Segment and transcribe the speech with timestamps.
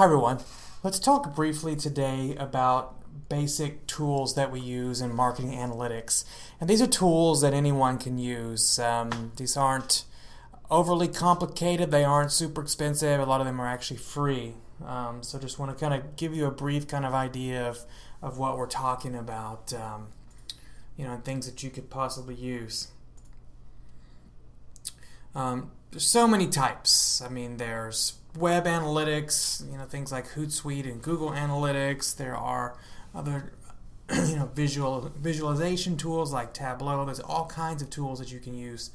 [0.00, 0.38] Hi, everyone.
[0.82, 6.24] Let's talk briefly today about basic tools that we use in marketing analytics.
[6.58, 8.78] And these are tools that anyone can use.
[8.78, 10.04] Um, these aren't
[10.70, 13.20] overly complicated, they aren't super expensive.
[13.20, 14.54] A lot of them are actually free.
[14.82, 17.84] Um, so, just want to kind of give you a brief kind of idea of,
[18.22, 20.06] of what we're talking about, um,
[20.96, 22.88] you know, and things that you could possibly use.
[25.34, 27.20] Um, there's so many types.
[27.22, 32.16] I mean, there's web analytics, you know, things like Hootsuite and Google Analytics.
[32.16, 32.76] There are
[33.14, 33.52] other,
[34.14, 37.04] you know, visual visualization tools like Tableau.
[37.04, 38.90] There's all kinds of tools that you can use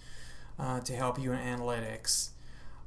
[0.58, 2.30] uh, to help you in analytics.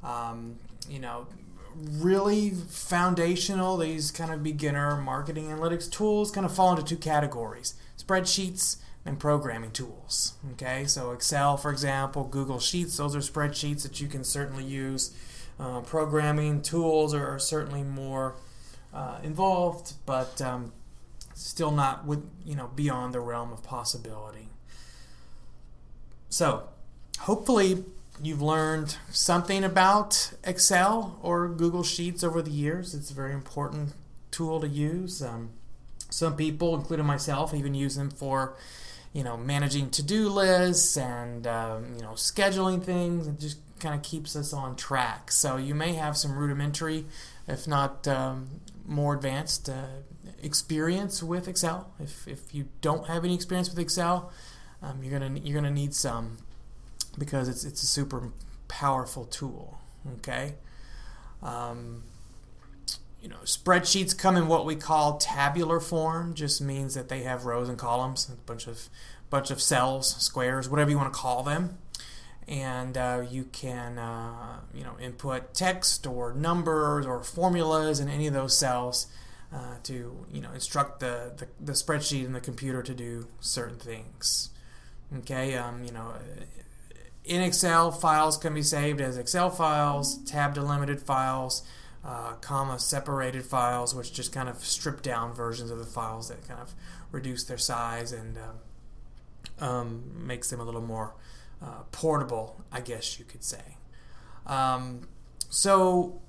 [0.03, 1.27] Um, you know,
[1.75, 3.77] really foundational.
[3.77, 9.19] These kind of beginner marketing analytics tools kind of fall into two categories: spreadsheets and
[9.19, 10.35] programming tools.
[10.53, 15.15] Okay, so Excel, for example, Google Sheets, those are spreadsheets that you can certainly use.
[15.59, 18.37] Uh, programming tools are, are certainly more
[18.95, 20.73] uh, involved, but um,
[21.35, 24.49] still not with you know beyond the realm of possibility.
[26.29, 26.69] So,
[27.21, 27.85] hopefully,
[28.23, 32.95] you've learned something about Excel or Google Sheets over the years.
[32.95, 33.95] It's a very important
[34.31, 35.23] tool to use.
[35.23, 35.51] Um,
[36.11, 38.57] some people, including myself, even use them for
[39.19, 43.27] you know, managing to-do lists and um, you know, scheduling things.
[43.27, 45.33] It just kind of keeps us on track.
[45.33, 47.05] So you may have some rudimentary,
[47.49, 49.87] if not um, more advanced, uh,
[50.41, 51.93] experience with Excel.
[51.99, 54.31] If, if you don't have any experience with Excel,
[54.85, 56.37] um, you're gonna you're gonna need some
[57.19, 58.31] because it's it's a super
[58.69, 59.81] powerful tool.
[60.19, 60.55] Okay.
[61.43, 62.05] Um,
[63.21, 66.35] you know, spreadsheets come in what we call tabular form.
[66.35, 68.89] Just means that they have rows and columns, a bunch of
[69.31, 71.79] bunch of cells, squares, whatever you want to call them.
[72.47, 78.27] And uh, you can, uh, you know, input text or numbers or formulas in any
[78.27, 79.07] of those cells
[79.53, 83.77] uh, to, you know, instruct the, the, the, spreadsheet and the computer to do certain
[83.77, 84.49] things.
[85.19, 86.15] Okay, um, you know,
[87.25, 91.63] in Excel, files can be saved as Excel files, tab delimited files
[92.09, 96.49] uh, comma separated files, which just kind of strip down versions of the files that
[96.49, 96.75] kind of
[97.13, 101.13] reduce their size and um, um, makes them a little more
[101.63, 103.77] uh, portable, I guess you could say.
[104.47, 105.07] Um,
[105.51, 106.23] so,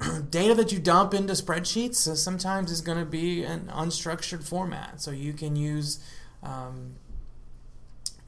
[0.30, 5.00] data that you dump into spreadsheets uh, sometimes is going to be an unstructured format.
[5.00, 5.98] So you can use,
[6.44, 6.94] um,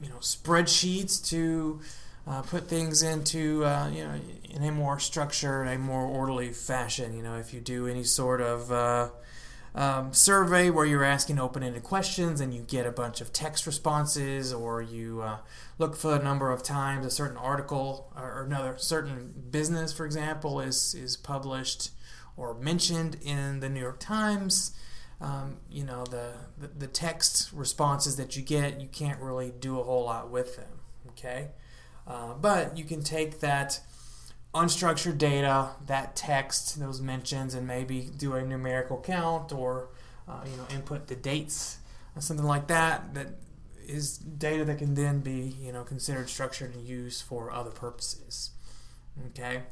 [0.01, 1.79] you know, spreadsheets to
[2.27, 4.19] uh, put things into uh, you know
[4.49, 7.15] in a more structured, a more orderly fashion.
[7.15, 9.09] You know, if you do any sort of uh,
[9.75, 14.53] um, survey where you're asking open-ended questions and you get a bunch of text responses,
[14.53, 15.37] or you uh,
[15.77, 20.59] look for a number of times a certain article or another certain business, for example,
[20.59, 21.91] is is published
[22.37, 24.71] or mentioned in the New York Times.
[25.21, 29.79] Um, you know the, the the text responses that you get, you can't really do
[29.79, 30.79] a whole lot with them.
[31.09, 31.49] Okay.
[32.07, 33.79] Uh, but you can take that
[34.53, 39.89] unstructured data, that text, those mentions, and maybe do a numerical count or
[40.27, 41.77] uh, you know input the dates,
[42.19, 43.13] something like that.
[43.13, 43.27] That
[43.87, 48.51] is data that can then be you know considered structured and used for other purposes.
[49.27, 49.63] Okay.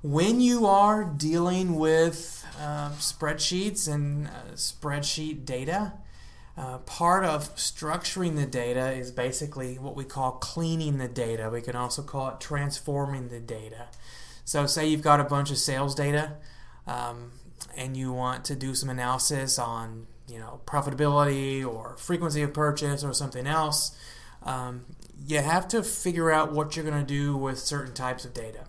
[0.00, 5.94] When you are dealing with uh, spreadsheets and uh, spreadsheet data,
[6.58, 11.48] uh, part of structuring the data is basically what we call cleaning the data.
[11.50, 13.86] We can also call it transforming the data.
[14.44, 16.32] So, say you've got a bunch of sales data
[16.88, 17.30] um,
[17.76, 23.04] and you want to do some analysis on you know profitability or frequency of purchase
[23.04, 23.96] or something else.
[24.42, 24.84] Um,
[25.26, 28.64] you have to figure out what you're going to do with certain types of data.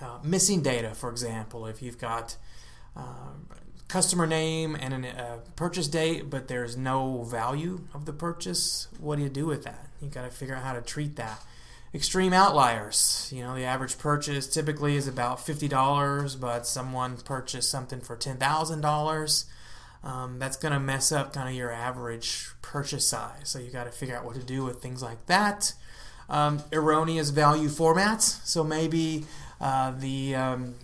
[0.00, 2.36] Uh, missing data, for example, if you've got
[2.96, 3.34] uh,
[3.90, 9.16] customer name and a uh, purchase date, but there's no value of the purchase, what
[9.16, 9.88] do you do with that?
[10.00, 11.42] You got to figure out how to treat that.
[11.92, 13.28] Extreme outliers.
[13.34, 19.44] You know, the average purchase typically is about $50, but someone purchased something for $10,000.
[20.02, 23.48] Um, that's going to mess up kind of your average purchase size.
[23.50, 25.74] So you got to figure out what to do with things like that.
[26.28, 28.46] Um, erroneous value formats.
[28.46, 29.24] So maybe
[29.60, 30.74] uh, the um,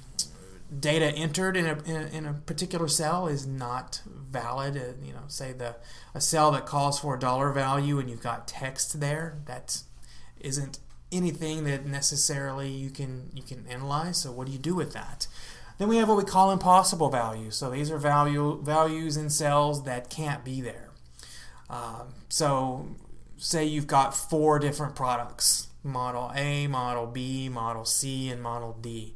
[0.79, 4.77] data entered in a, in a, in a particular cell is not valid.
[4.77, 5.77] Uh, you know, say the
[6.15, 9.83] a cell that calls for a dollar value and you've got text there that
[10.41, 10.79] isn't
[11.13, 14.19] anything that necessarily you can you can analyze.
[14.19, 15.27] So what do you do with that?
[15.79, 17.57] Then we have what we call impossible values.
[17.57, 20.91] So these are value values in cells that can't be there.
[21.69, 22.89] Um, so
[23.37, 29.15] say you've got four different products: Model A, Model B, Model C, and Model D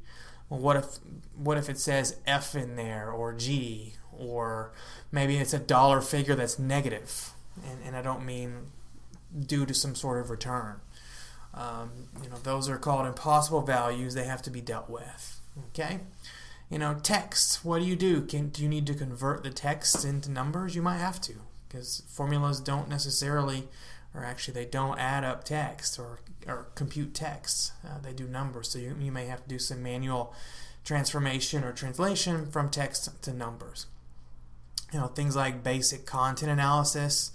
[0.50, 0.98] well, what if
[1.36, 4.72] what if it says F in there or G or
[5.10, 7.32] maybe it's a dollar figure that's negative,
[7.66, 8.66] and, and I don't mean
[9.46, 10.80] due to some sort of return.
[11.54, 14.14] Um, you know, those are called impossible values.
[14.14, 15.40] They have to be dealt with.
[15.68, 16.00] Okay.
[16.68, 17.64] You know, text.
[17.64, 18.22] What do you do?
[18.22, 20.76] Can do you need to convert the text into numbers?
[20.76, 21.34] You might have to
[21.66, 23.68] because formulas don't necessarily,
[24.14, 27.72] or actually they don't add up text or or compute text.
[27.84, 28.70] Uh, they do numbers.
[28.70, 30.34] So you you may have to do some manual
[30.84, 33.86] transformation or translation from text to numbers.
[34.92, 37.32] You know, things like basic content analysis.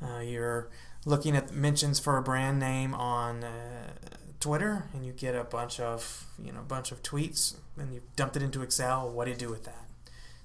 [0.00, 0.68] Uh, you're
[1.04, 3.90] looking at mentions for a brand name on uh,
[4.38, 8.16] Twitter, and you get a bunch of you know a bunch of tweets, and you've
[8.16, 9.08] dumped it into Excel.
[9.08, 9.86] What do you do with that?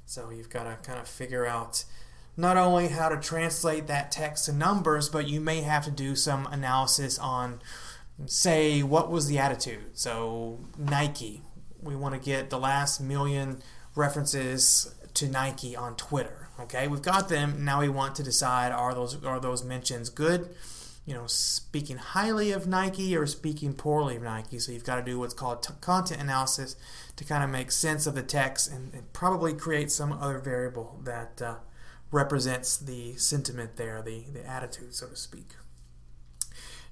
[0.06, 1.84] So you've got to kind of figure out
[2.38, 6.16] not only how to translate that text to numbers, but you may have to do
[6.16, 7.60] some analysis on,
[8.28, 9.98] say, what was the attitude.
[9.98, 11.42] So Nike,
[11.82, 13.62] we want to get the last million
[13.96, 17.64] references to Nike on Twitter Okay, we've got them.
[17.64, 20.50] Now we want to decide are those are those mentions good?
[21.06, 24.60] You know, speaking highly of Nike or speaking poorly of Nike.
[24.60, 26.76] So you've got to do what's called t- content analysis
[27.16, 31.00] to kind of make sense of the text and, and probably create some other variable
[31.04, 31.56] that uh,
[32.12, 35.56] represents the sentiment there, the the attitude, so to speak.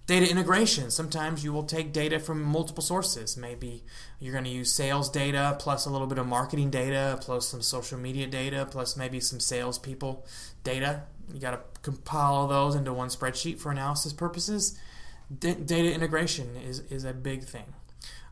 [0.07, 0.91] Data integration.
[0.91, 3.35] Sometimes you will take data from multiple sources.
[3.35, 3.83] Maybe
[4.19, 7.63] you're going to use sales data plus a little bit of marketing data plus some
[7.63, 10.23] social media data plus maybe some salespeople
[10.63, 11.03] data.
[11.33, 14.77] You got to compile those into one spreadsheet for analysis purposes.
[15.39, 17.73] D- data integration is, is a big thing.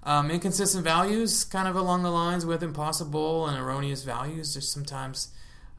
[0.03, 4.53] Um, inconsistent values, kind of along the lines with impossible and erroneous values.
[4.53, 5.29] There's sometimes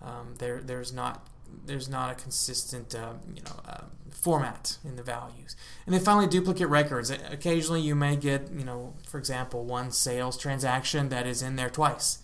[0.05, 1.27] um, there there's not
[1.67, 5.57] there's not a consistent uh, you know uh, format in the values.
[5.87, 7.11] And then finally, duplicate records.
[7.11, 11.71] Occasionally, you may get you know, for example, one sales transaction that is in there
[11.71, 12.19] twice.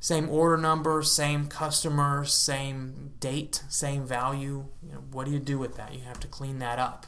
[0.00, 4.66] Same order number, same customer, same date, same value.
[4.82, 5.94] You know, what do you do with that?
[5.94, 7.06] You have to clean that up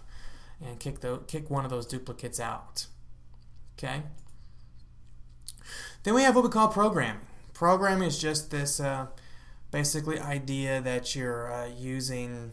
[0.65, 2.87] and kick the kick one of those duplicates out.
[3.77, 4.03] Okay.
[6.05, 7.23] Then we have what we call programming.
[7.53, 8.79] Programming is just this.
[8.79, 9.07] Uh,
[9.75, 12.53] basically idea that you're uh, using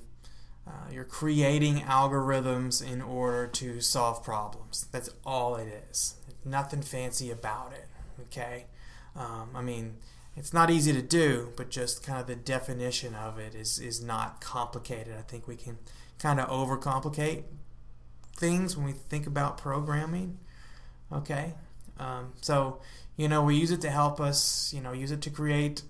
[0.66, 4.88] uh, you're creating algorithms in order to solve problems.
[4.92, 6.16] That's all it is.
[6.44, 7.88] Nothing fancy about it
[8.24, 8.66] okay?
[9.16, 9.98] Um, i mean
[10.36, 14.04] it's not easy to do but just kind of the definition of it is is
[14.04, 15.14] not complicated.
[15.16, 15.78] I think we can
[16.18, 17.44] kind of overcomplicate
[18.36, 20.40] things when we think about programming
[21.14, 21.54] okay?
[22.00, 22.82] Um, so
[23.16, 25.84] you know we use it to help us you know use it to create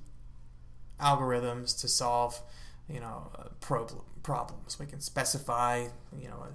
[1.01, 2.41] algorithms to solve,
[2.89, 4.79] you know, uh, problem, problems.
[4.79, 5.87] We can specify,
[6.19, 6.45] you know,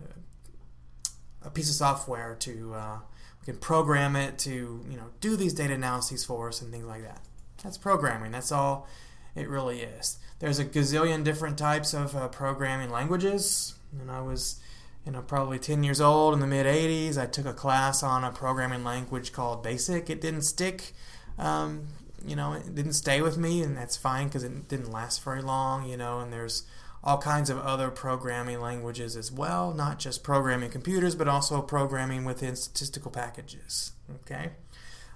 [1.44, 2.98] a, a piece of software to, uh,
[3.40, 4.50] we can program it to,
[4.88, 7.20] you know, do these data analyses for us and things like that.
[7.62, 8.32] That's programming.
[8.32, 8.88] That's all
[9.34, 10.19] it really is.
[10.38, 14.60] There's a gazillion different types of uh, programming languages, and I was,
[15.04, 17.19] you know, probably 10 years old in the mid 80s.
[17.19, 20.10] I took a class on a programming language called BASIC.
[20.10, 20.93] It didn't stick.
[21.38, 21.88] Um,
[22.25, 25.43] you know, it didn't stay with me, and that's fine because it didn't last very
[25.43, 26.65] long, you know, and there's
[27.05, 32.25] all kinds of other programming languages as well, not just programming computers, but also programming
[32.25, 33.93] within statistical packages.
[34.23, 34.51] Okay?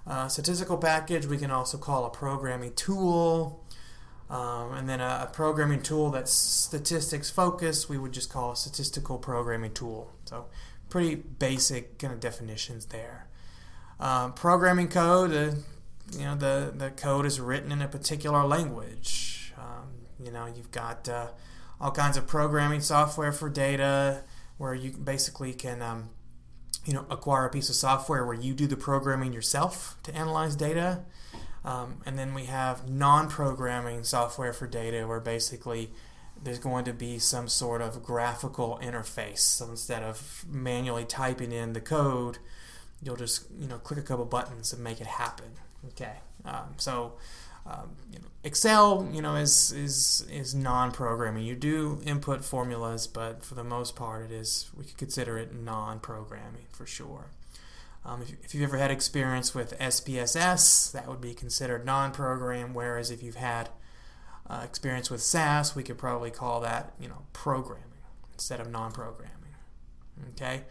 [0.07, 3.65] Uh, statistical package we can also call a programming tool.
[4.29, 8.55] Um, and then a, a, programming tool that's statistics focused, we would just call a
[8.55, 10.13] statistical programming tool.
[10.23, 10.45] So,
[10.89, 13.27] pretty basic kind of definitions there.
[13.99, 15.55] Um, programming code, uh,
[16.13, 19.53] you know the the code is written in a particular language.
[19.57, 19.89] Um,
[20.23, 21.27] you know you've got uh,
[21.79, 24.23] all kinds of programming software for data
[24.57, 26.09] where you basically can um,
[26.85, 30.55] you know acquire a piece of software where you do the programming yourself to analyze
[30.55, 31.03] data.
[31.63, 35.91] Um, and then we have non-programming software for data where basically
[36.43, 39.39] there's going to be some sort of graphical interface.
[39.39, 42.39] So instead of manually typing in the code,
[43.01, 45.51] you'll just you know click a couple buttons and make it happen.
[45.89, 46.13] Okay,
[46.45, 47.13] um, so
[47.65, 51.43] um, you know, Excel, you know, is is is non-programming.
[51.43, 55.53] You do input formulas, but for the most part, it is we could consider it
[55.53, 57.27] non-programming for sure.
[58.03, 62.73] Um, if, if, you've ever had experience with SPSS, that would be considered non-program.
[62.73, 63.69] Whereas if you've had
[64.49, 67.85] uh, experience with SAS, we could probably call that you know programming
[68.33, 69.37] instead of non-programming.
[70.31, 70.63] Okay.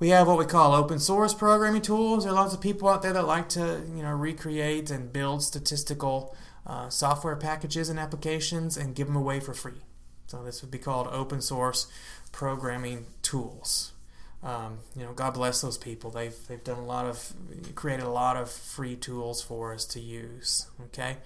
[0.00, 2.24] We have what we call open source programming tools.
[2.24, 5.42] There are lots of people out there that like to, you know, recreate and build
[5.42, 6.36] statistical
[6.66, 9.82] uh, software packages and applications and give them away for free.
[10.26, 11.86] So this would be called open source
[12.32, 13.92] programming tools.
[14.44, 16.10] um, you know, God bless those people.
[16.10, 17.32] They've they've done a lot of
[17.74, 20.66] created a lot of free tools for us to use.
[20.86, 21.16] Okay,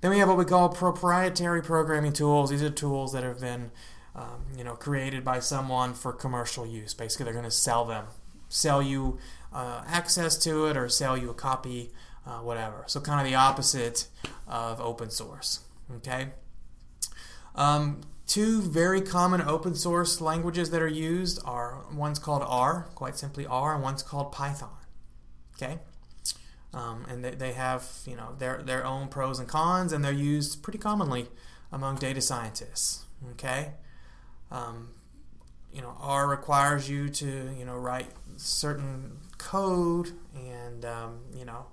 [0.00, 2.50] then we have what we call proprietary programming tools.
[2.50, 3.70] These are tools that have been
[4.14, 6.94] um, you know created by someone for commercial use.
[6.94, 8.06] Basically, they're going to sell them,
[8.48, 9.18] sell you
[9.52, 11.90] uh, access to it, or sell you a copy,
[12.26, 12.84] uh, whatever.
[12.86, 14.08] So kind of the opposite
[14.46, 15.60] of open source.
[15.96, 16.28] Okay.
[17.54, 23.18] Um, Two very common open source languages that are used are one's called R, quite
[23.18, 24.70] simply R, and one's called Python.
[25.56, 25.78] Okay,
[26.72, 30.10] um, and they, they have you know their their own pros and cons, and they're
[30.10, 31.28] used pretty commonly
[31.70, 33.04] among data scientists.
[33.32, 33.72] Okay,
[34.54, 34.88] um,
[35.72, 41.66] you know R requires you to you know write certain code, and um, you know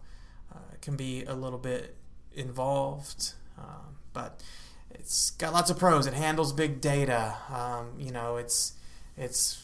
[0.53, 1.95] uh, can be a little bit
[2.33, 4.41] involved, um, but
[4.89, 6.07] it's got lots of pros.
[6.07, 7.35] It handles big data.
[7.49, 8.73] Um, you know, it's
[9.15, 9.63] it's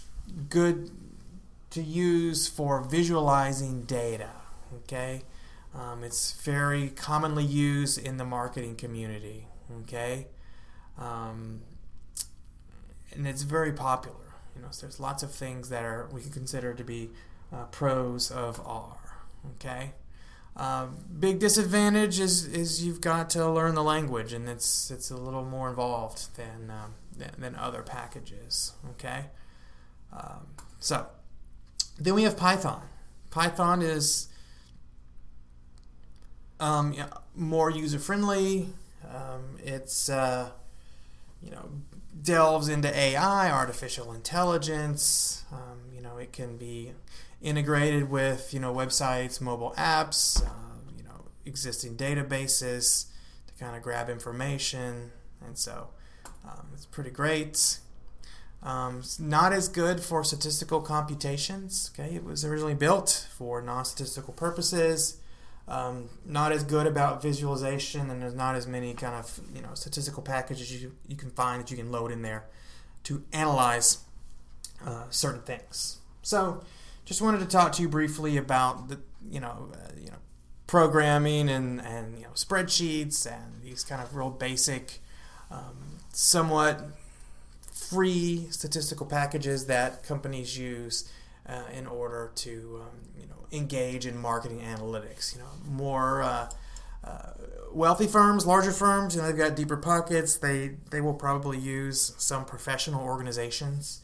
[0.50, 0.92] good
[1.72, 4.30] to use for visualizing data.
[4.84, 5.24] Okay,
[5.74, 9.48] um, it's very commonly used in the marketing community.
[9.82, 10.28] Okay,
[11.00, 11.62] um,
[13.18, 14.16] and it's very popular.
[14.56, 17.10] You know, so there's lots of things that are we can consider to be
[17.52, 18.98] uh, pros of R.
[19.56, 19.92] Okay.
[20.56, 25.16] Um, big disadvantage is, is you've got to learn the language, and it's it's a
[25.16, 28.74] little more involved than um, than, than, other packages.
[28.92, 29.26] Okay,
[30.12, 30.48] um,
[30.80, 31.06] so
[32.00, 32.82] then we have Python.
[33.30, 34.30] Python is
[36.60, 38.70] um, yeah, more user friendly.
[39.14, 40.50] Um, it's uh,
[41.44, 41.70] you know
[42.22, 45.44] delves into AI, artificial intelligence.
[45.52, 46.94] Um, you know it can be
[47.42, 53.08] integrated with you know websites, mobile apps, uh, you know existing databases
[53.48, 55.12] to kind of grab information,
[55.46, 55.90] and so
[56.46, 57.80] um, it's pretty great.
[58.64, 61.92] Um, it's not as good for statistical computations.
[61.94, 65.18] Okay, it was originally built for non-statistical purposes.
[65.70, 69.74] Um, not as good about visualization, and there's not as many kind of you know
[69.74, 72.46] statistical packages you you can find that you can load in there
[73.04, 74.00] to analyze
[74.86, 75.98] uh, certain things.
[76.22, 76.64] So
[77.06, 80.18] just wanted to talk to you briefly about the you know uh, you know
[80.68, 85.00] programming and and you know spreadsheets and these kind of real basic,
[85.50, 86.82] um, somewhat
[87.72, 91.10] free statistical packages that companies use
[91.48, 95.34] uh, in order to um, you know engage in marketing analytics.
[95.34, 96.22] You know more.
[96.22, 96.50] Uh,
[97.04, 97.32] uh,
[97.72, 100.36] wealthy firms, larger firms, you know, they've got deeper pockets.
[100.36, 104.02] They they will probably use some professional organizations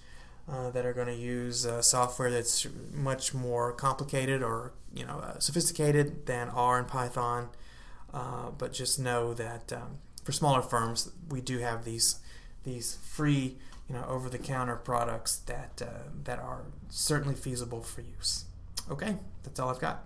[0.48, 5.20] uh, that are going to use uh, software that's much more complicated or you know
[5.20, 7.50] uh, sophisticated than R and Python.
[8.12, 12.20] But just know that um, for smaller firms, we do have these
[12.64, 13.58] these free
[13.94, 18.46] you know over the counter products that uh, that are certainly feasible for use.
[18.90, 20.06] Okay, that's all I've got.